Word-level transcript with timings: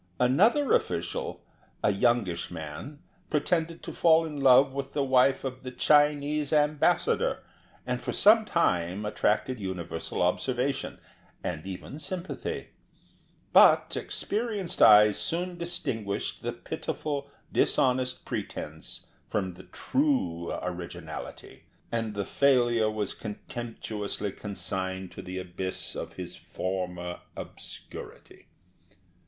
Another 0.19 0.73
official, 0.73 1.45
a 1.83 1.93
youngish 1.93 2.49
man, 2.49 3.03
pretended 3.29 3.83
to 3.83 3.93
fall 3.93 4.25
in 4.25 4.39
love 4.39 4.73
with 4.73 4.93
the 4.93 5.03
wife 5.03 5.43
of 5.43 5.61
the 5.61 5.69
Chinese 5.69 6.51
Ambassador, 6.51 7.43
and 7.85 8.01
for 8.01 8.11
some 8.11 8.43
time 8.43 9.05
attracted 9.05 9.59
universal 9.59 10.23
observation, 10.23 10.97
and 11.43 11.67
even 11.67 11.99
sympathy. 11.99 12.69
But 13.53 13.95
experienced 13.95 14.81
eyes 14.81 15.19
soon 15.19 15.55
distinguished 15.59 16.41
the 16.41 16.51
pitiful, 16.51 17.29
dishonest 17.51 18.25
pretence 18.25 19.05
from 19.27 19.53
the 19.53 19.65
true 19.65 20.51
originality, 20.63 21.65
and 21.91 22.15
the 22.15 22.25
failure 22.25 22.89
was 22.89 23.13
contemptuously 23.13 24.31
consigned 24.31 25.11
to 25.11 25.21
the 25.21 25.37
abyss 25.37 25.93
of 25.95 26.13
his 26.13 26.35
former 26.35 27.19
obscurity. 27.37 28.47